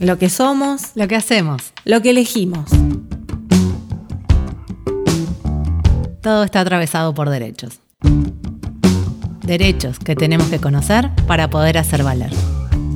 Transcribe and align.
Lo 0.00 0.18
que 0.18 0.28
somos, 0.28 0.92
Lo 0.94 1.08
que 1.08 1.16
hacemos. 1.16 1.72
lo 1.84 2.00
que 2.02 2.10
elegimos. 2.10 2.70
Todo 6.22 6.44
está 6.44 6.60
atravesado 6.60 7.14
por 7.14 7.30
derechos. 7.30 7.80
Derechos 9.44 9.98
que 9.98 10.14
tenemos 10.16 10.48
que 10.48 10.58
conocer 10.58 11.10
para 11.26 11.50
poder 11.50 11.78
hacer 11.78 12.02
valer. 12.02 12.32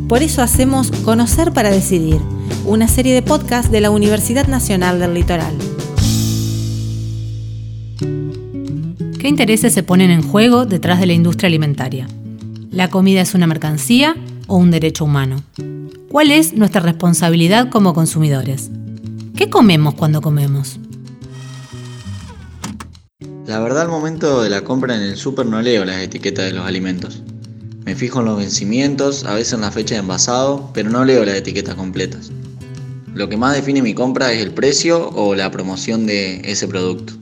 Por 0.09 0.23
eso 0.23 0.43
hacemos 0.43 0.91
Conocer 0.91 1.53
para 1.53 1.71
Decidir, 1.71 2.21
una 2.65 2.89
serie 2.89 3.15
de 3.15 3.23
podcasts 3.23 3.71
de 3.71 3.81
la 3.81 3.91
Universidad 3.91 4.49
Nacional 4.49 4.99
del 4.99 5.15
Litoral. 5.15 5.55
¿Qué 9.21 9.29
intereses 9.29 9.73
se 9.73 9.83
ponen 9.85 10.11
en 10.11 10.23
juego 10.23 10.67
detrás 10.67 10.99
de 10.99 11.07
la 11.07 11.13
industria 11.13 11.47
alimentaria? 11.47 12.09
¿La 12.71 12.89
comida 12.89 13.21
es 13.21 13.35
una 13.35 13.49
mercancía 13.49 14.15
o 14.47 14.57
un 14.57 14.71
derecho 14.71 15.05
humano? 15.05 15.43
¿Cuál 16.09 16.31
es 16.31 16.53
nuestra 16.53 16.81
responsabilidad 16.81 17.69
como 17.69 17.95
consumidores? 17.95 18.71
¿Qué 19.35 19.51
comemos 19.51 19.95
cuando 19.95 20.21
comemos? 20.21 20.79
La 23.49 23.59
verdad 23.59 23.83
al 23.83 23.89
momento 23.89 24.41
de 24.41 24.51
la 24.51 24.63
compra 24.63 24.95
en 24.95 25.03
el 25.03 25.17
súper 25.17 25.47
no 25.47 25.61
leo 25.61 25.85
las 25.85 26.01
etiquetas 26.01 26.45
de 26.45 26.53
los 26.53 26.65
alimentos. 26.65 27.25
Me 27.85 27.97
fijo 27.97 28.21
en 28.21 28.27
los 28.27 28.39
vencimientos, 28.39 29.25
a 29.25 29.35
veces 29.35 29.55
en 29.55 29.63
la 29.63 29.73
fecha 29.73 29.97
de 29.97 30.03
envasado, 30.03 30.71
pero 30.73 30.91
no 30.91 31.05
leo 31.05 31.25
las 31.25 31.35
etiquetas 31.35 31.75
completas. 31.75 32.31
Lo 33.15 33.29
que 33.29 33.37
más 33.37 33.57
define 33.57 33.83
mi 33.83 33.95
compra 33.95 34.33
es 34.33 34.41
el 34.41 34.53
precio 34.53 35.11
o 35.11 35.35
la 35.35 35.51
promoción 35.51 36.07
de 36.07 36.41
ese 36.45 36.69
producto. 36.69 37.15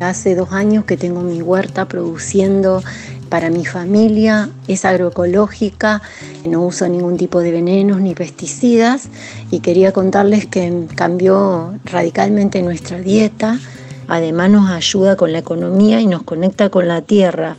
Hace 0.00 0.34
dos 0.34 0.52
años 0.52 0.84
que 0.84 0.98
tengo 0.98 1.22
mi 1.22 1.40
huerta 1.40 1.86
produciendo 1.86 2.82
para 3.30 3.48
mi 3.48 3.64
familia, 3.64 4.50
es 4.68 4.84
agroecológica, 4.84 6.02
no 6.44 6.62
uso 6.62 6.86
ningún 6.86 7.16
tipo 7.16 7.40
de 7.40 7.50
venenos 7.50 8.00
ni 8.00 8.14
pesticidas 8.14 9.08
y 9.50 9.60
quería 9.60 9.92
contarles 9.92 10.46
que 10.46 10.86
cambió 10.94 11.74
radicalmente 11.84 12.62
nuestra 12.62 12.98
dieta, 12.98 13.58
además 14.06 14.50
nos 14.50 14.70
ayuda 14.70 15.16
con 15.16 15.32
la 15.32 15.38
economía 15.38 16.00
y 16.00 16.06
nos 16.06 16.22
conecta 16.22 16.68
con 16.68 16.88
la 16.88 17.00
tierra. 17.00 17.56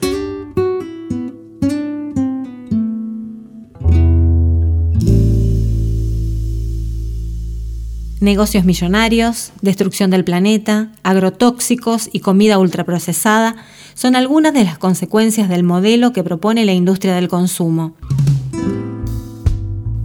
Negocios 8.27 8.65
millonarios, 8.65 9.53
destrucción 9.61 10.11
del 10.11 10.25
planeta, 10.25 10.91
agrotóxicos 11.01 12.09
y 12.11 12.19
comida 12.19 12.57
ultraprocesada 12.57 13.55
son 13.93 14.17
algunas 14.17 14.53
de 14.53 14.65
las 14.65 14.77
consecuencias 14.77 15.47
del 15.47 15.63
modelo 15.63 16.11
que 16.11 16.25
propone 16.25 16.65
la 16.65 16.73
industria 16.73 17.15
del 17.15 17.29
consumo. 17.29 17.95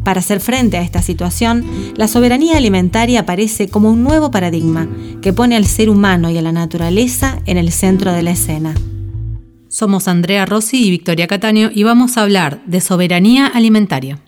Para 0.05 0.21
hacer 0.21 0.39
frente 0.39 0.77
a 0.77 0.83
esta 0.83 1.03
situación, 1.03 1.67
la 1.97 2.07
soberanía 2.07 2.59
alimentaria 2.59 3.19
aparece 3.19 3.67
como 3.67 3.91
un 3.91 4.05
nuevo 4.05 4.31
paradigma 4.31 4.89
que 5.21 5.33
pone 5.33 5.57
al 5.57 5.67
ser 5.67 5.91
humano 5.91 6.31
y 6.31 6.39
a 6.39 6.43
la 6.43 6.53
naturaleza 6.53 7.41
en 7.47 7.59
el 7.59 7.73
centro 7.73 8.13
de 8.13 8.23
la 8.23 8.31
escena. 8.31 8.73
Somos 9.67 10.07
Andrea 10.07 10.47
Rossi 10.47 10.87
y 10.87 10.91
Victoria 10.91 11.27
Cataño 11.27 11.73
y 11.75 11.83
vamos 11.83 12.17
a 12.17 12.23
hablar 12.23 12.63
de 12.67 12.81
soberanía 12.81 13.49
alimentaria. 13.49 14.21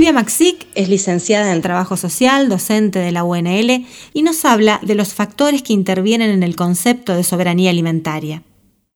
Silvia 0.00 0.14
Maxic 0.14 0.66
es 0.74 0.88
licenciada 0.88 1.52
en 1.52 1.60
Trabajo 1.60 1.94
Social, 1.98 2.48
docente 2.48 3.00
de 3.00 3.12
la 3.12 3.22
UNL 3.22 3.84
y 4.14 4.22
nos 4.22 4.46
habla 4.46 4.80
de 4.82 4.94
los 4.94 5.12
factores 5.12 5.60
que 5.60 5.74
intervienen 5.74 6.30
en 6.30 6.42
el 6.42 6.56
concepto 6.56 7.14
de 7.14 7.22
soberanía 7.22 7.68
alimentaria. 7.68 8.42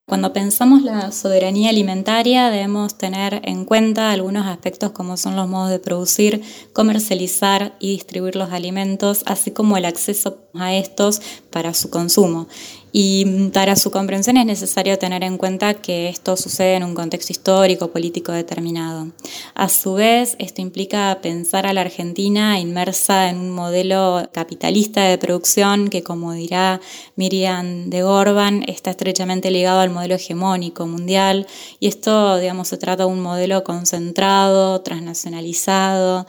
Cuando 0.06 0.32
pensamos 0.32 0.82
la 0.82 1.12
soberanía 1.12 1.68
alimentaria 1.68 2.48
debemos 2.48 2.96
tener 2.96 3.42
en 3.44 3.66
cuenta 3.66 4.12
algunos 4.12 4.46
aspectos 4.46 4.92
como 4.92 5.18
son 5.18 5.36
los 5.36 5.46
modos 5.46 5.68
de 5.68 5.78
producir, 5.78 6.40
comercializar 6.72 7.76
y 7.80 7.90
distribuir 7.90 8.36
los 8.36 8.50
alimentos, 8.50 9.24
así 9.26 9.50
como 9.50 9.76
el 9.76 9.84
acceso 9.84 10.43
a 10.54 10.74
estos 10.74 11.20
para 11.50 11.74
su 11.74 11.90
consumo. 11.90 12.48
Y 12.96 13.50
para 13.52 13.74
su 13.74 13.90
comprensión 13.90 14.36
es 14.36 14.46
necesario 14.46 15.00
tener 15.00 15.24
en 15.24 15.36
cuenta 15.36 15.74
que 15.74 16.08
esto 16.08 16.36
sucede 16.36 16.76
en 16.76 16.84
un 16.84 16.94
contexto 16.94 17.32
histórico, 17.32 17.88
político 17.88 18.30
determinado. 18.30 19.08
A 19.56 19.68
su 19.68 19.94
vez, 19.94 20.36
esto 20.38 20.62
implica 20.62 21.18
pensar 21.20 21.66
a 21.66 21.72
la 21.72 21.80
Argentina 21.80 22.60
inmersa 22.60 23.30
en 23.30 23.38
un 23.38 23.50
modelo 23.50 24.28
capitalista 24.30 25.02
de 25.02 25.18
producción 25.18 25.88
que, 25.88 26.04
como 26.04 26.34
dirá 26.34 26.80
Miriam 27.16 27.90
de 27.90 28.02
Gorban, 28.04 28.62
está 28.68 28.90
estrechamente 28.90 29.50
ligado 29.50 29.80
al 29.80 29.90
modelo 29.90 30.14
hegemónico 30.14 30.86
mundial. 30.86 31.48
Y 31.80 31.88
esto, 31.88 32.38
digamos, 32.38 32.68
se 32.68 32.78
trata 32.78 33.06
de 33.06 33.10
un 33.10 33.20
modelo 33.20 33.64
concentrado, 33.64 34.82
transnacionalizado, 34.82 36.28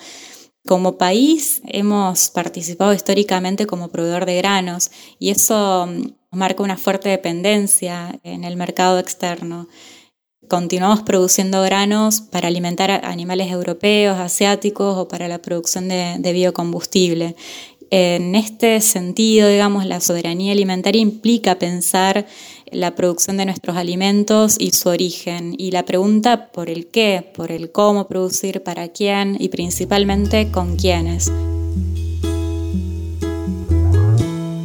como 0.66 0.98
país 0.98 1.62
hemos 1.66 2.30
participado 2.30 2.94
históricamente 2.94 3.68
como 3.68 3.90
proveedor 3.90 4.26
de 4.26 4.38
granos 4.38 4.92
y 5.20 5.30
eso 5.30 5.88
marca 6.32 6.64
una 6.64 6.78
fuerte 6.78 7.10
dependencia 7.10 8.20
en 8.24 8.44
el 8.44 8.58
mercado 8.58 9.00
externo. 9.00 9.68
Continuamos 10.48 11.02
produciendo 11.02 11.62
granos 11.64 12.22
para 12.22 12.48
alimentar 12.48 12.92
a 12.92 13.10
animales 13.10 13.52
europeos, 13.52 14.18
asiáticos 14.18 14.98
o 14.98 15.08
para 15.08 15.28
la 15.28 15.42
producción 15.42 15.88
de, 15.88 16.18
de 16.20 16.34
biocombustible. 16.34 17.36
En 17.92 18.36
este 18.36 18.82
sentido, 18.82 19.48
digamos, 19.48 19.86
la 19.86 20.02
soberanía 20.02 20.52
alimentaria 20.54 21.02
implica 21.02 21.60
pensar 21.60 22.26
la 22.72 22.96
producción 22.96 23.38
de 23.38 23.46
nuestros 23.46 23.78
alimentos 23.78 24.58
y 24.60 24.72
su 24.72 24.90
origen. 24.90 25.56
Y 25.58 25.72
la 25.72 25.84
pregunta 25.84 26.52
por 26.52 26.70
el 26.70 26.88
qué, 26.88 27.32
por 27.36 27.52
el 27.52 27.72
cómo 27.72 28.08
producir, 28.08 28.64
para 28.64 28.88
quién 28.90 29.38
y 29.40 29.50
principalmente 29.50 30.50
con 30.52 30.76
quiénes. 30.76 31.32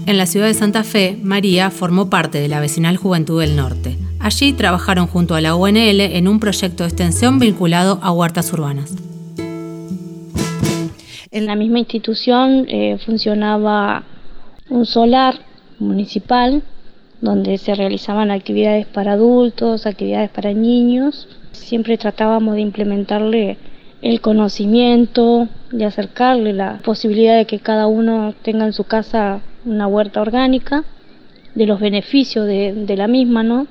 En 0.06 0.18
la 0.18 0.26
ciudad 0.26 0.46
de 0.46 0.54
Santa 0.54 0.82
Fe, 0.82 1.16
María 1.22 1.70
formó 1.70 2.10
parte 2.10 2.40
de 2.40 2.48
la 2.48 2.58
Vecinal 2.58 2.96
Juventud 2.96 3.40
del 3.40 3.54
Norte. 3.54 3.96
Allí 4.18 4.52
trabajaron 4.52 5.06
junto 5.06 5.34
a 5.34 5.40
la 5.40 5.54
UNL 5.54 6.00
en 6.00 6.26
un 6.26 6.40
proyecto 6.40 6.82
de 6.82 6.88
extensión 6.88 7.38
vinculado 7.38 8.00
a 8.02 8.10
huertas 8.10 8.52
urbanas. 8.52 9.09
En 11.32 11.46
la 11.46 11.54
misma 11.54 11.78
institución 11.78 12.66
eh, 12.68 12.98
funcionaba 12.98 14.02
un 14.68 14.84
solar 14.84 15.36
municipal 15.78 16.64
donde 17.20 17.56
se 17.58 17.72
realizaban 17.76 18.32
actividades 18.32 18.86
para 18.86 19.12
adultos, 19.12 19.86
actividades 19.86 20.30
para 20.30 20.52
niños. 20.52 21.28
Siempre 21.52 21.98
tratábamos 21.98 22.56
de 22.56 22.62
implementarle 22.62 23.58
el 24.02 24.20
conocimiento, 24.20 25.46
de 25.70 25.84
acercarle 25.84 26.52
la 26.52 26.78
posibilidad 26.78 27.36
de 27.36 27.44
que 27.44 27.60
cada 27.60 27.86
uno 27.86 28.34
tenga 28.42 28.64
en 28.64 28.72
su 28.72 28.82
casa 28.82 29.40
una 29.64 29.86
huerta 29.86 30.20
orgánica, 30.20 30.82
de 31.54 31.66
los 31.66 31.78
beneficios 31.78 32.44
de, 32.46 32.72
de 32.72 32.96
la 32.96 33.06
misma, 33.06 33.44
¿no? 33.44 33.68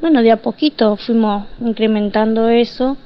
Bueno, 0.00 0.22
de 0.22 0.30
a 0.30 0.40
poquito 0.40 0.96
fuimos 0.96 1.46
incrementando 1.60 2.48
eso. 2.48 2.96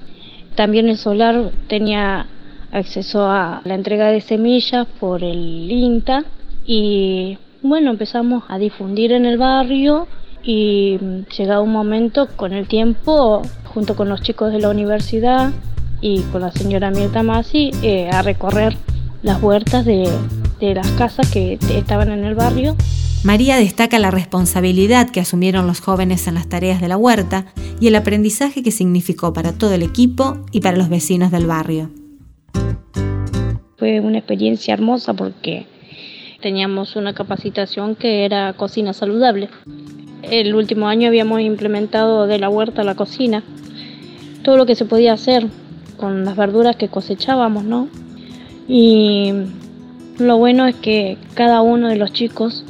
También 0.55 0.89
el 0.89 0.97
solar 0.97 1.51
tenía 1.67 2.29
acceso 2.73 3.27
a 3.27 3.61
la 3.65 3.75
entrega 3.75 4.09
de 4.09 4.21
semillas 4.21 4.87
por 4.99 5.23
el 5.23 5.71
INTA 5.71 6.25
y 6.67 7.39
bueno, 7.63 7.91
empezamos 7.91 8.45
a 8.49 8.59
difundir 8.59 9.13
en 9.13 9.25
el 9.25 9.39
barrio 9.39 10.09
y 10.43 10.99
llegado 11.37 11.63
un 11.63 11.71
momento 11.71 12.29
con 12.35 12.53
el 12.53 12.67
tiempo, 12.67 13.43
junto 13.67 13.95
con 13.95 14.09
los 14.09 14.23
chicos 14.23 14.53
de 14.53 14.59
la 14.59 14.71
universidad 14.71 15.53
y 16.01 16.21
con 16.33 16.41
la 16.41 16.51
señora 16.51 16.91
Mirta 16.91 17.23
Masi, 17.23 17.71
eh, 17.83 18.11
a 18.11 18.23
recorrer 18.23 18.77
las 19.23 19.41
huertas 19.41 19.85
de, 19.85 20.09
de 20.59 20.75
las 20.75 20.89
casas 20.93 21.31
que 21.31 21.59
estaban 21.71 22.11
en 22.11 22.25
el 22.25 22.35
barrio. 22.35 22.75
María 23.23 23.57
destaca 23.57 24.01
la 24.01 24.11
responsabilidad 24.11 25.11
que 25.11 25.21
asumieron 25.21 25.69
los 25.69 25.81
jóvenes 25.81 26.27
en 26.27 26.35
las 26.35 26.49
tareas 26.49 26.81
de 26.81 26.89
la 26.89 26.97
huerta 26.97 27.47
y 27.79 27.87
el 27.87 27.95
aprendizaje 27.95 28.65
que 28.65 28.73
significó 28.73 29.33
para 29.33 29.53
todo 29.53 29.75
el 29.75 29.83
equipo 29.85 30.39
y 30.51 30.61
para 30.61 30.77
los 30.77 30.89
vecinos 30.89 31.31
del 31.31 31.47
barrio. 31.47 32.02
Fue 33.83 33.99
una 33.99 34.19
experiencia 34.19 34.75
hermosa 34.75 35.13
porque 35.13 35.67
teníamos 36.41 36.95
una 36.95 37.15
capacitación 37.15 37.97
que 37.97 38.25
era 38.25 38.53
cocina 38.53 38.93
saludable. 38.93 39.49
El 40.23 40.55
último 40.55 40.87
año 40.87 41.09
habíamos 41.09 41.41
implementado 41.41 42.29
de 42.29 42.39
la 42.39 42.49
huerta 42.49 42.83
a 42.83 42.85
la 42.85 42.95
cocina 42.95 43.43
todo 44.45 44.57
lo 44.57 44.67
que 44.67 44.77
se 44.77 44.85
podía 44.85 45.15
hacer 45.15 45.49
con 45.97 46.25
las 46.25 46.37
verduras 46.37 46.77
que 46.77 46.87
cosechábamos, 46.87 47.65
¿no? 47.65 47.89
Y 48.69 49.33
lo 50.21 50.39
bueno 50.39 50.69
es 50.69 50.77
que 50.77 51.19
cada 51.35 51.61
uno 51.61 51.89
de 51.89 51.97
los 51.97 52.13
chicos 52.13 52.65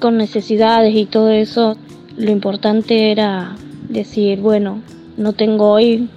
con 0.00 0.16
necesidades 0.16 0.92
y 0.96 1.04
todo 1.06 1.30
eso, 1.30 1.76
lo 2.16 2.32
importante 2.32 3.12
era 3.12 3.54
decir, 3.88 4.40
bueno, 4.40 4.82
no 5.16 5.34
tengo 5.34 5.70
hoy 5.70 6.08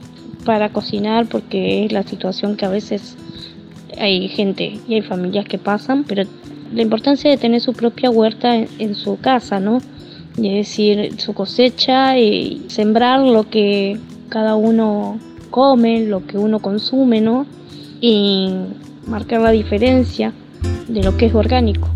para 0.45 0.69
cocinar 0.69 1.27
porque 1.27 1.85
es 1.85 1.91
la 1.91 2.01
situación 2.01 2.57
que 2.57 2.65
a 2.65 2.69
veces 2.69 3.15
hay 3.99 4.27
gente 4.29 4.79
y 4.87 4.95
hay 4.95 5.01
familias 5.01 5.45
que 5.45 5.57
pasan, 5.57 6.03
pero 6.03 6.23
la 6.73 6.81
importancia 6.81 7.29
de 7.29 7.37
tener 7.37 7.61
su 7.61 7.73
propia 7.73 8.09
huerta 8.09 8.55
en, 8.55 8.95
su 8.95 9.19
casa, 9.19 9.59
¿no? 9.59 9.77
Es 10.37 10.67
decir, 10.67 11.13
su 11.19 11.33
cosecha 11.33 12.17
y 12.17 12.65
sembrar 12.67 13.21
lo 13.21 13.49
que 13.49 13.97
cada 14.29 14.55
uno 14.55 15.19
come, 15.49 16.05
lo 16.05 16.25
que 16.25 16.37
uno 16.37 16.59
consume, 16.59 17.21
¿no? 17.21 17.45
Y 18.01 18.49
marcar 19.07 19.41
la 19.41 19.51
diferencia 19.51 20.33
de 20.87 21.03
lo 21.03 21.15
que 21.17 21.27
es 21.27 21.35
orgánico. 21.35 21.89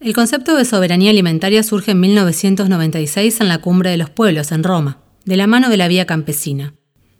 El 0.00 0.14
concepto 0.14 0.56
de 0.56 0.64
soberanía 0.64 1.10
alimentaria 1.10 1.62
surge 1.62 1.90
en 1.90 2.00
1996 2.00 3.40
en 3.42 3.48
la 3.48 3.58
Cumbre 3.58 3.90
de 3.90 3.98
los 3.98 4.08
Pueblos, 4.08 4.52
en 4.52 4.64
Roma, 4.64 5.00
de 5.26 5.36
la 5.36 5.46
mano 5.46 5.68
de 5.68 5.76
la 5.76 5.86
Vía 5.86 6.06
Campesina, 6.06 6.72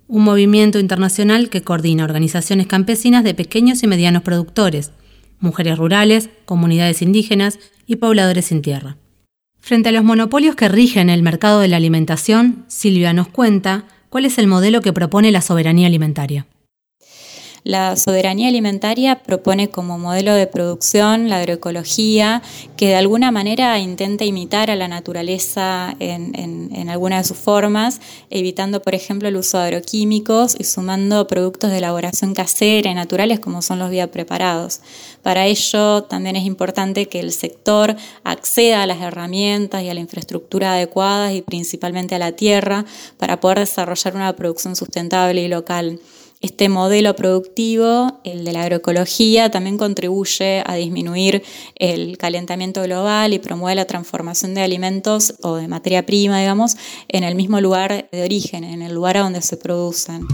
un 0.09 0.25
movimiento 0.25 0.79
internacional 0.79 1.51
que 1.51 1.63
coordina 1.63 2.05
organizaciones 2.05 2.67
campesinas 2.67 3.23
de 3.23 3.35
pequeños 3.35 3.83
y 3.83 3.87
medianos 3.87 4.23
productores, 4.23 4.91
mujeres 5.39 5.79
rurales, 5.79 6.31
comunidades 6.47 7.03
indígenas 7.03 7.59
y 7.87 7.97
pobladores 7.97 8.47
sin 8.47 8.63
tierra. 8.63 8.97
Frente 9.61 9.91
a 9.91 9.93
los 9.93 10.05
monopolios 10.05 10.57
que 10.57 10.69
rigen 10.69 11.11
el 11.11 11.23
mercado 11.23 11.61
de 11.61 11.69
la 11.69 11.77
alimentación, 11.77 12.65
Silvia 12.69 13.13
nos 13.13 13.29
cuenta 13.29 13.85
cuál 14.09 14.25
es 14.25 14.39
el 14.39 14.47
modelo 14.47 14.81
que 14.81 14.95
propone 14.95 15.31
la 15.31 15.43
soberanía 15.43 15.87
alimentaria. 15.87 16.47
La 17.69 17.97
soberanía 17.97 18.49
alimentaria 18.49 19.23
propone 19.23 19.69
como 19.69 19.99
modelo 19.99 20.33
de 20.33 20.47
producción 20.47 21.29
la 21.29 21.37
agroecología, 21.37 22.41
que 22.79 22.87
de 22.87 22.95
alguna 22.95 23.31
manera 23.31 23.79
intenta 23.79 24.25
imitar 24.25 24.71
a 24.71 24.75
la 24.75 24.89
naturaleza 24.89 25.95
en, 25.99 26.35
en, 26.35 26.89
alguna 26.89 27.19
de 27.19 27.25
sus 27.25 27.37
formas, 27.37 28.01
evitando, 28.31 28.81
por 28.81 28.95
ejemplo, 28.95 29.29
el 29.29 29.37
uso 29.37 29.59
de 29.59 29.65
agroquímicos 29.65 30.57
y 30.59 30.65
sumando 30.65 31.27
productos 31.27 31.71
de 31.71 31.77
elaboración 31.77 32.33
casera 32.33 32.91
y 32.91 32.95
naturales 32.95 33.39
como 33.39 33.61
son 33.61 33.81
los 33.81 33.91
biopreparados. 33.91 34.81
Para 35.23 35.45
ello, 35.45 36.05
también 36.05 36.37
es 36.37 36.47
importante 36.47 37.05
que 37.11 37.21
el 37.21 37.33
sector 37.33 37.97
acceda 38.25 38.83
a 38.83 38.87
las 38.87 39.03
herramientas 39.03 39.83
y 39.83 39.91
a 39.91 39.95
la 39.95 40.01
infraestructura 40.01 40.73
adecuadas 40.73 41.35
y 41.35 41.43
principalmente 41.43 42.15
a 42.15 42.19
la 42.19 42.33
tierra 42.33 42.87
para 43.19 43.41
poder 43.41 43.59
desarrollar 43.59 44.17
una 44.17 44.35
producción 44.35 44.75
sustentable 44.75 45.43
y 45.43 45.49
local. 45.49 46.01
Este 46.41 46.69
modelo 46.69 47.17
productivo, 47.17 48.21
el 48.23 48.45
de 48.45 48.53
la 48.53 48.63
agroecología, 48.63 49.51
también 49.51 49.77
contribuye 49.77 50.63
a 50.65 50.75
disminuir 50.75 51.43
el 51.75 52.17
calentamiento 52.17 52.83
global 52.83 53.33
y 53.33 53.41
promueve 53.41 53.75
la 53.75 53.87
transformación 53.87 54.55
de 54.55 54.63
alimentos 54.63 55.35
o 55.43 55.57
de 55.57 55.67
materia 55.67 56.07
prima, 56.07 56.39
digamos, 56.39 56.77
en 57.09 57.25
el 57.25 57.35
mismo 57.35 57.61
lugar 57.61 58.09
de 58.13 58.23
origen, 58.23 58.63
en 58.63 58.83
el 58.83 58.95
lugar 58.95 59.19
donde 59.19 59.43
se 59.43 59.57
producen. 59.57 60.27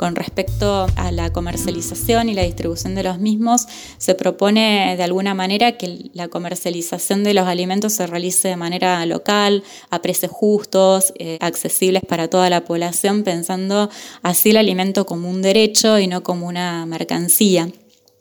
Con 0.00 0.16
respecto 0.16 0.86
a 0.96 1.12
la 1.12 1.30
comercialización 1.30 2.30
y 2.30 2.34
la 2.34 2.44
distribución 2.44 2.94
de 2.94 3.02
los 3.02 3.18
mismos, 3.18 3.66
se 3.98 4.14
propone 4.14 4.94
de 4.96 5.02
alguna 5.02 5.34
manera 5.34 5.72
que 5.72 6.08
la 6.14 6.28
comercialización 6.28 7.22
de 7.22 7.34
los 7.34 7.46
alimentos 7.46 7.92
se 7.92 8.06
realice 8.06 8.48
de 8.48 8.56
manera 8.56 9.04
local, 9.04 9.62
a 9.90 10.00
precios 10.00 10.32
justos, 10.32 11.12
eh, 11.18 11.36
accesibles 11.42 12.02
para 12.08 12.28
toda 12.28 12.48
la 12.48 12.64
población, 12.64 13.24
pensando 13.24 13.90
así 14.22 14.52
el 14.52 14.56
alimento 14.56 15.04
como 15.04 15.28
un 15.28 15.42
derecho 15.42 15.98
y 15.98 16.06
no 16.06 16.22
como 16.22 16.46
una 16.46 16.86
mercancía. 16.86 17.68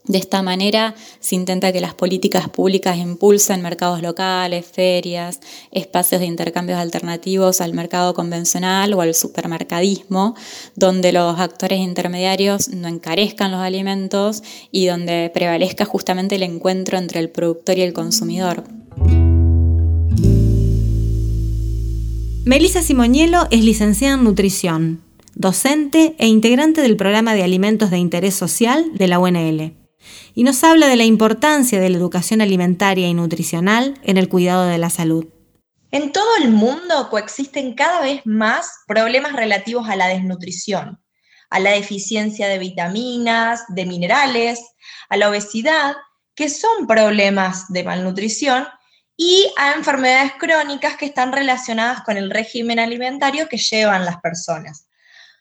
De 0.06 0.18
esta 0.18 0.42
manera 0.42 0.96
se 1.20 1.36
intenta 1.36 1.72
que 1.72 1.82
las 1.82 1.94
políticas 1.94 2.50
públicas 2.50 2.98
impulsen 2.98 3.62
mercados 3.62 4.02
locales, 4.02 4.66
ferias, 4.66 5.40
espacios 5.72 6.22
de 6.22 6.26
intercambios 6.26 6.80
alternativos 6.80 7.62
al 7.62 7.74
mercado 7.74 8.16
convencional 8.16 8.94
o 8.94 9.02
al 9.02 9.14
supermercadismo, 9.14 10.36
donde 10.76 11.12
los 11.12 11.40
actores 11.40 11.80
intermediarios 11.80 12.70
no 12.70 12.88
encarezcan 12.88 13.52
los 13.52 13.60
alimentos 13.60 14.42
y 14.72 14.88
donde 14.88 15.30
prevalezca 15.32 15.86
justamente 15.86 16.36
el 16.36 16.44
encuentro 16.44 16.98
entre 16.98 17.20
el 17.20 17.30
productor 17.30 17.78
y 17.78 17.82
el 17.82 17.94
consumidor. 17.94 18.64
Melissa 22.46 22.82
Simonielo 22.82 23.48
es 23.52 23.64
licenciada 23.64 24.16
en 24.16 24.24
nutrición, 24.24 25.02
docente 25.36 26.16
e 26.18 26.26
integrante 26.26 26.82
del 26.82 26.98
programa 26.98 27.36
de 27.36 27.44
alimentos 27.44 27.92
de 27.92 28.00
interés 28.00 28.34
social 28.34 28.86
de 28.96 29.08
la 29.08 29.20
UNL 29.20 29.79
y 30.34 30.44
nos 30.44 30.64
habla 30.64 30.88
de 30.88 30.96
la 30.96 31.04
importancia 31.04 31.80
de 31.80 31.90
la 31.90 31.98
educación 31.98 32.42
alimentaria 32.42 33.08
y 33.08 33.14
nutricional 33.14 34.00
en 34.04 34.18
el 34.18 34.30
cuidado 34.30 34.66
de 34.66 34.78
la 34.78 34.90
salud. 34.90 35.28
En 35.92 36.12
todo 36.12 36.30
el 36.42 36.50
mundo 36.52 37.10
coexisten 37.10 37.74
cada 37.74 38.02
vez 38.02 38.22
más 38.26 38.70
problemas 38.88 39.34
relativos 39.34 39.90
a 39.90 39.96
la 39.96 40.08
desnutrición, 40.08 41.02
a 41.50 41.60
la 41.60 41.72
deficiencia 41.72 42.48
de 42.48 42.60
vitaminas, 42.60 43.64
de 43.70 43.86
minerales, 43.86 44.62
a 45.10 45.18
la 45.18 45.30
obesidad, 45.30 45.96
que 46.36 46.50
son 46.50 46.86
problemas 46.88 47.66
de 47.70 47.84
malnutrición, 47.84 48.68
y 49.22 49.52
a 49.58 49.74
enfermedades 49.74 50.32
crónicas 50.40 50.96
que 50.96 51.08
están 51.08 51.34
relacionadas 51.34 52.04
con 52.04 52.16
el 52.16 52.30
régimen 52.30 52.80
alimentario 52.80 53.50
que 53.50 53.58
llevan 53.58 54.06
las 54.06 54.22
personas. 54.22 54.88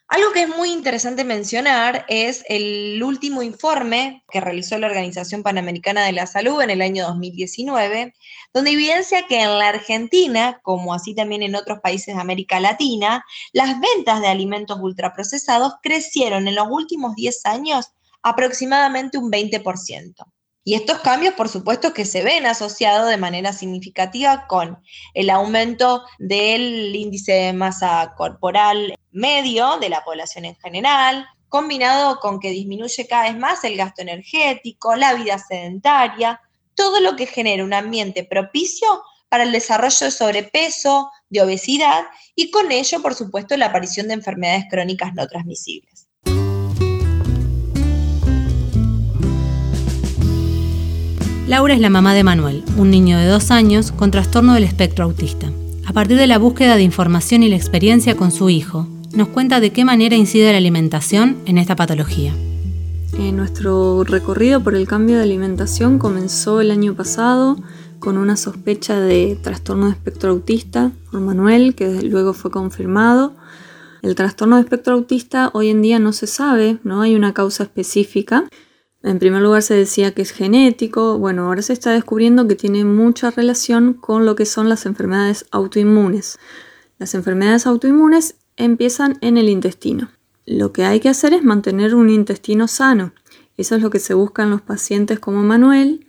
Algo 0.09 0.31
que 0.31 0.41
es 0.41 0.49
muy 0.49 0.71
interesante 0.71 1.23
mencionar 1.23 2.03
es 2.09 2.43
el 2.49 2.99
último 3.03 3.43
informe 3.43 4.23
que 4.31 4.41
realizó 4.41 4.75
la 4.79 4.87
Organización 4.87 5.43
Panamericana 5.43 6.03
de 6.03 6.13
la 6.13 6.25
Salud 6.25 6.59
en 6.63 6.71
el 6.71 6.81
año 6.81 7.05
2019, 7.05 8.15
donde 8.51 8.71
evidencia 8.71 9.27
que 9.27 9.43
en 9.43 9.59
la 9.59 9.69
Argentina, 9.69 10.61
como 10.63 10.95
así 10.95 11.13
también 11.13 11.43
en 11.43 11.53
otros 11.53 11.79
países 11.81 12.15
de 12.15 12.21
América 12.21 12.59
Latina, 12.59 13.23
las 13.53 13.79
ventas 13.79 14.19
de 14.21 14.29
alimentos 14.29 14.79
ultraprocesados 14.81 15.73
crecieron 15.83 16.47
en 16.47 16.55
los 16.55 16.67
últimos 16.71 17.13
10 17.13 17.45
años 17.45 17.91
aproximadamente 18.23 19.19
un 19.19 19.31
20%. 19.31 20.15
Y 20.63 20.73
estos 20.73 20.99
cambios, 20.99 21.35
por 21.35 21.49
supuesto, 21.49 21.93
que 21.93 22.05
se 22.05 22.23
ven 22.23 22.47
asociados 22.47 23.09
de 23.09 23.17
manera 23.17 23.53
significativa 23.53 24.47
con 24.47 24.79
el 25.13 25.29
aumento 25.29 26.03
del 26.17 26.95
índice 26.95 27.31
de 27.31 27.53
masa 27.53 28.15
corporal 28.17 28.95
medio 29.11 29.77
de 29.77 29.89
la 29.89 30.03
población 30.03 30.45
en 30.45 30.55
general, 30.55 31.27
combinado 31.47 32.19
con 32.19 32.39
que 32.39 32.51
disminuye 32.51 33.07
cada 33.07 33.23
vez 33.23 33.37
más 33.37 33.63
el 33.63 33.75
gasto 33.75 34.01
energético, 34.01 34.95
la 34.95 35.13
vida 35.13 35.37
sedentaria, 35.39 36.41
todo 36.75 36.99
lo 37.01 37.15
que 37.15 37.25
genera 37.25 37.63
un 37.63 37.73
ambiente 37.73 38.23
propicio 38.23 38.87
para 39.29 39.43
el 39.43 39.51
desarrollo 39.51 40.05
de 40.05 40.11
sobrepeso, 40.11 41.09
de 41.29 41.41
obesidad 41.41 42.05
y 42.35 42.51
con 42.51 42.71
ello, 42.71 43.01
por 43.01 43.13
supuesto, 43.15 43.57
la 43.57 43.67
aparición 43.67 44.07
de 44.07 44.15
enfermedades 44.15 44.65
crónicas 44.69 45.13
no 45.13 45.27
transmisibles. 45.27 46.07
Laura 51.47 51.73
es 51.73 51.79
la 51.79 51.89
mamá 51.89 52.13
de 52.13 52.23
Manuel, 52.23 52.63
un 52.77 52.91
niño 52.91 53.17
de 53.17 53.25
dos 53.25 53.49
años 53.49 53.91
con 53.91 54.11
trastorno 54.11 54.53
del 54.53 54.65
espectro 54.65 55.05
autista. 55.05 55.51
A 55.87 55.93
partir 55.93 56.17
de 56.17 56.27
la 56.27 56.37
búsqueda 56.37 56.75
de 56.75 56.83
información 56.83 57.41
y 57.41 57.49
la 57.49 57.55
experiencia 57.55 58.15
con 58.15 58.31
su 58.31 58.51
hijo, 58.51 58.87
nos 59.13 59.27
cuenta 59.29 59.59
de 59.59 59.71
qué 59.71 59.85
manera 59.85 60.15
incide 60.15 60.51
la 60.51 60.57
alimentación 60.57 61.37
en 61.45 61.57
esta 61.57 61.75
patología. 61.75 62.33
Eh, 63.17 63.31
nuestro 63.31 64.03
recorrido 64.03 64.63
por 64.63 64.75
el 64.75 64.87
cambio 64.87 65.17
de 65.17 65.23
alimentación 65.23 65.99
comenzó 65.99 66.61
el 66.61 66.71
año 66.71 66.95
pasado 66.95 67.57
con 67.99 68.17
una 68.17 68.37
sospecha 68.37 68.99
de 68.99 69.37
trastorno 69.41 69.87
de 69.87 69.91
espectro 69.91 70.31
autista 70.31 70.91
por 71.11 71.19
Manuel, 71.19 71.75
que 71.75 72.01
luego 72.01 72.33
fue 72.33 72.51
confirmado. 72.51 73.35
El 74.01 74.15
trastorno 74.15 74.55
de 74.55 74.61
espectro 74.61 74.93
autista 74.93 75.49
hoy 75.53 75.69
en 75.69 75.81
día 75.81 75.99
no 75.99 76.13
se 76.13 76.27
sabe, 76.27 76.79
no 76.83 77.01
hay 77.01 77.15
una 77.15 77.33
causa 77.33 77.63
específica. 77.63 78.47
En 79.01 79.19
primer 79.19 79.41
lugar 79.41 79.63
se 79.63 79.73
decía 79.73 80.13
que 80.13 80.21
es 80.21 80.31
genético, 80.31 81.17
bueno, 81.17 81.47
ahora 81.47 81.61
se 81.61 81.73
está 81.73 81.91
descubriendo 81.91 82.47
que 82.47 82.55
tiene 82.55 82.85
mucha 82.85 83.31
relación 83.31 83.93
con 83.93 84.25
lo 84.25 84.35
que 84.35 84.45
son 84.45 84.69
las 84.69 84.85
enfermedades 84.85 85.45
autoinmunes. 85.51 86.37
Las 86.97 87.15
enfermedades 87.15 87.65
autoinmunes 87.65 88.35
empiezan 88.59 89.17
en 89.21 89.37
el 89.37 89.49
intestino. 89.49 90.11
Lo 90.45 90.71
que 90.71 90.85
hay 90.85 90.99
que 90.99 91.09
hacer 91.09 91.33
es 91.33 91.43
mantener 91.43 91.95
un 91.95 92.11
intestino 92.11 92.67
sano. 92.67 93.13
Eso 93.57 93.75
es 93.75 93.81
lo 93.81 93.89
que 93.89 93.97
se 93.97 94.13
busca 94.13 94.43
en 94.43 94.51
los 94.51 94.61
pacientes 94.61 95.19
como 95.19 95.41
Manuel, 95.41 96.05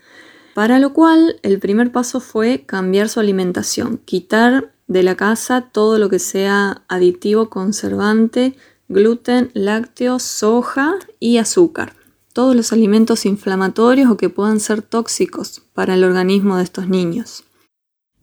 para 0.55 0.79
lo 0.79 0.93
cual 0.93 1.41
el 1.43 1.59
primer 1.59 1.91
paso 1.93 2.21
fue 2.21 2.65
cambiar 2.67 3.09
su 3.09 3.21
alimentación, 3.21 3.99
quitar 4.05 4.73
de 4.87 5.03
la 5.03 5.15
casa 5.15 5.63
todo 5.73 5.99
lo 5.99 6.11
que 6.11 6.19
sea 6.19 6.83
aditivo, 6.89 7.49
conservante, 7.49 8.55
gluten, 8.89 9.51
lácteos, 9.55 10.23
soja 10.23 10.97
y 11.19 11.39
azúcar 11.39 11.95
todos 12.33 12.55
los 12.55 12.73
alimentos 12.73 13.27
inflamatorios 13.27 14.11
o 14.11 14.17
que 14.17 14.29
puedan 14.29 14.61
ser 14.61 14.83
tóxicos 14.83 15.63
para 15.75 15.95
el 15.95 16.05
organismo 16.05 16.57
de 16.57 16.63
estos 16.63 16.89
niños. 16.89 17.45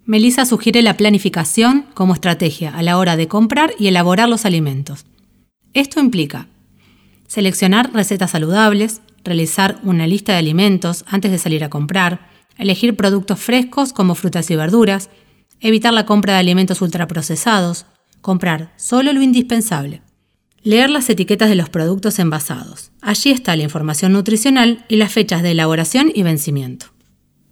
Melissa 0.08 0.46
sugiere 0.46 0.82
la 0.84 0.96
planificación 0.96 1.86
como 1.94 2.14
estrategia 2.14 2.74
a 2.74 2.82
la 2.82 2.98
hora 2.98 3.18
de 3.18 3.28
comprar 3.28 3.74
y 3.78 3.88
elaborar 3.88 4.30
los 4.30 4.46
alimentos. 4.46 5.06
Esto 5.74 6.00
implica 6.00 6.48
seleccionar 7.28 7.92
recetas 7.94 8.32
saludables, 8.32 9.02
realizar 9.26 9.82
una 9.84 10.08
lista 10.08 10.32
de 10.32 10.38
alimentos 10.38 11.04
antes 11.08 11.30
de 11.30 11.38
salir 11.38 11.62
a 11.66 11.70
comprar, 11.70 12.30
elegir 12.58 12.96
productos 12.96 13.42
frescos 13.42 13.92
como 13.92 14.16
frutas 14.16 14.50
y 14.50 14.56
verduras, 14.56 15.10
evitar 15.60 15.94
la 15.94 16.06
compra 16.06 16.34
de 16.34 16.40
alimentos 16.40 16.82
ultraprocesados, 16.82 17.86
comprar 18.22 18.72
solo 18.78 19.12
lo 19.12 19.22
indispensable. 19.22 20.04
Leer 20.64 20.90
las 20.90 21.10
etiquetas 21.10 21.50
de 21.50 21.56
los 21.56 21.68
productos 21.68 22.18
envasados. 22.20 22.92
Allí 23.02 23.32
está 23.32 23.58
la 23.58 23.64
información 23.64 24.14
nutricional 24.14 24.86
y 24.88 24.96
las 24.96 25.12
fechas 25.12 25.44
de 25.44 25.52
elaboración 25.52 26.10
y 26.16 26.24
vencimiento. 26.24 26.97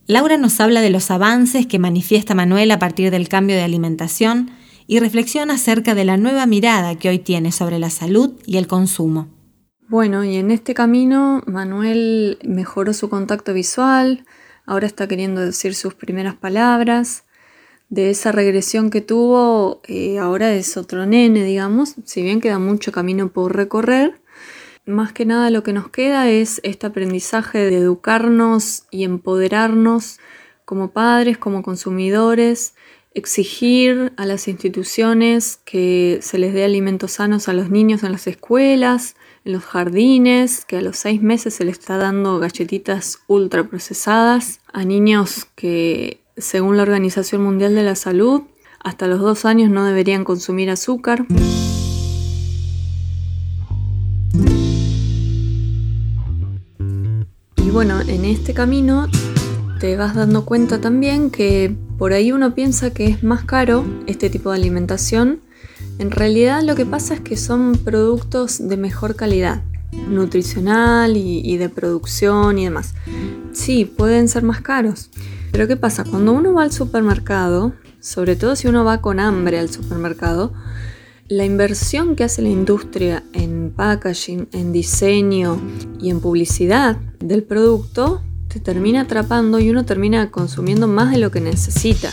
Laura 0.07 0.37
nos 0.37 0.59
habla 0.59 0.81
de 0.81 0.91
los 0.91 1.09
avances 1.09 1.65
que 1.65 1.79
manifiesta 1.79 2.35
Manuel 2.35 2.69
a 2.69 2.77
partir 2.77 3.09
del 3.09 3.27
cambio 3.27 3.55
de 3.55 3.63
alimentación 3.63 4.51
y 4.85 4.99
reflexiona 4.99 5.55
acerca 5.55 5.95
de 5.95 6.05
la 6.05 6.15
nueva 6.15 6.45
mirada 6.45 6.95
que 6.95 7.09
hoy 7.09 7.17
tiene 7.17 7.51
sobre 7.51 7.79
la 7.79 7.89
salud 7.89 8.33
y 8.45 8.57
el 8.57 8.67
consumo. 8.67 9.29
Bueno, 9.87 10.23
y 10.23 10.35
en 10.35 10.51
este 10.51 10.75
camino 10.75 11.41
Manuel 11.47 12.37
mejoró 12.43 12.93
su 12.93 13.09
contacto 13.09 13.51
visual, 13.51 14.25
ahora 14.67 14.85
está 14.85 15.07
queriendo 15.07 15.41
decir 15.41 15.73
sus 15.73 15.95
primeras 15.95 16.35
palabras, 16.35 17.23
de 17.89 18.11
esa 18.11 18.31
regresión 18.31 18.91
que 18.91 19.01
tuvo, 19.01 19.81
eh, 19.87 20.19
ahora 20.19 20.53
es 20.53 20.77
otro 20.77 21.07
nene, 21.07 21.43
digamos, 21.43 21.95
si 22.03 22.21
bien 22.21 22.41
queda 22.41 22.59
mucho 22.59 22.91
camino 22.91 23.29
por 23.29 23.55
recorrer, 23.55 24.21
más 24.85 25.13
que 25.13 25.25
nada 25.25 25.49
lo 25.49 25.63
que 25.63 25.73
nos 25.73 25.89
queda 25.89 26.29
es 26.29 26.61
este 26.63 26.87
aprendizaje 26.87 27.57
de 27.59 27.77
educarnos 27.77 28.83
y 28.91 29.03
empoderarnos 29.03 30.19
como 30.65 30.91
padres, 30.91 31.37
como 31.37 31.63
consumidores, 31.63 32.73
exigir 33.13 34.13
a 34.17 34.25
las 34.25 34.47
instituciones 34.47 35.59
que 35.63 36.19
se 36.21 36.37
les 36.37 36.53
dé 36.53 36.65
alimentos 36.65 37.13
sanos 37.13 37.47
a 37.47 37.53
los 37.53 37.69
niños 37.69 38.03
en 38.03 38.11
las 38.11 38.27
escuelas, 38.27 39.15
en 39.45 39.53
los 39.53 39.63
jardines, 39.63 40.65
que 40.65 40.77
a 40.77 40.81
los 40.81 40.97
seis 40.97 41.21
meses 41.21 41.53
se 41.53 41.65
les 41.65 41.79
está 41.79 41.97
dando 41.97 42.39
galletitas 42.39 43.19
ultraprocesadas 43.27 44.59
a 44.73 44.83
niños 44.83 45.45
que 45.55 46.19
según 46.35 46.77
la 46.77 46.83
Organización 46.83 47.41
Mundial 47.41 47.73
de 47.75 47.83
la 47.83 47.95
Salud, 47.95 48.41
hasta 48.83 49.07
los 49.07 49.21
dos 49.21 49.45
años 49.45 49.69
no 49.69 49.85
deberían 49.85 50.25
consumir 50.25 50.69
azúcar. 50.69 51.25
Bueno, 57.75 57.99
en 57.99 58.23
este 58.23 58.53
camino 58.53 59.09
te 59.81 59.97
vas 59.97 60.15
dando 60.15 60.45
cuenta 60.45 60.79
también 60.79 61.29
que 61.29 61.75
por 61.97 62.13
ahí 62.13 62.31
uno 62.31 62.55
piensa 62.55 62.91
que 62.91 63.07
es 63.07 63.21
más 63.21 63.43
caro 63.43 63.83
este 64.07 64.29
tipo 64.29 64.49
de 64.49 64.55
alimentación. 64.55 65.41
En 65.99 66.09
realidad 66.09 66.63
lo 66.63 66.75
que 66.75 66.85
pasa 66.85 67.15
es 67.15 67.19
que 67.19 67.35
son 67.35 67.73
productos 67.73 68.65
de 68.65 68.77
mejor 68.77 69.17
calidad 69.17 69.61
nutricional 70.07 71.17
y, 71.17 71.57
de 71.57 71.67
producción 71.67 72.59
y 72.59 72.63
demás. 72.63 72.93
Sí, 73.51 73.83
pueden 73.83 74.29
ser 74.29 74.43
más 74.43 74.61
caros, 74.61 75.09
pero 75.51 75.67
¿qué 75.67 75.75
pasa? 75.75 76.05
Cuando 76.05 76.31
uno 76.31 76.53
va 76.53 76.63
al 76.63 76.71
supermercado, 76.71 77.73
sobre 77.99 78.37
todo 78.37 78.55
si 78.55 78.69
uno 78.69 78.85
va 78.85 79.01
con 79.01 79.19
hambre 79.19 79.59
al 79.59 79.69
supermercado, 79.69 80.53
la 81.27 81.43
inversión 81.43 82.15
que 82.15 82.23
hace 82.23 82.43
la 82.43 82.49
industria 82.49 83.23
en 83.33 83.73
packaging, 83.75 84.47
en 84.51 84.71
diseño 84.71 85.59
y 85.99 86.11
en 86.11 86.19
publicidad 86.19 86.97
del 87.19 87.43
producto 87.43 88.21
te 88.47 88.59
termina 88.59 89.01
atrapando 89.01 89.59
y 89.59 89.71
uno 89.71 89.85
termina 89.85 90.29
consumiendo 90.29 90.87
más 90.87 91.11
de 91.11 91.17
lo 91.17 91.31
que 91.31 91.41
necesita. 91.41 92.11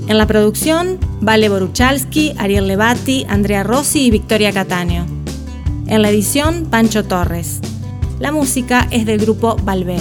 En 0.08 0.18
la 0.18 0.26
producción, 0.28 1.00
Vale 1.22 1.50
Boruchalski, 1.50 2.34
Ariel 2.38 2.68
Levati, 2.68 3.26
Andrea 3.30 3.64
Rossi 3.64 4.06
y 4.06 4.12
Victoria 4.12 4.52
Cataño. 4.52 5.06
En 5.88 6.02
la 6.02 6.10
edición, 6.10 6.68
Pancho 6.70 7.06
Torres. 7.06 7.60
La 8.20 8.32
música 8.32 8.88
es 8.92 9.06
del 9.06 9.20
grupo 9.20 9.56
Valvé. 9.64 9.98